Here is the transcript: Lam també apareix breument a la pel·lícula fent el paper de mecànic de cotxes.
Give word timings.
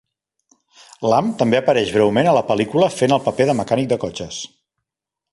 Lam 1.11 1.27
també 1.41 1.59
apareix 1.59 1.91
breument 1.97 2.29
a 2.31 2.33
la 2.37 2.43
pel·lícula 2.47 2.89
fent 2.95 3.13
el 3.17 3.21
paper 3.27 3.47
de 3.51 3.55
mecànic 3.59 3.91
de 3.93 3.99
cotxes. 4.05 4.41